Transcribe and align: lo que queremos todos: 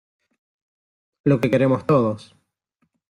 lo 1.25 1.39
que 1.39 1.51
queremos 1.51 1.85
todos: 1.85 2.35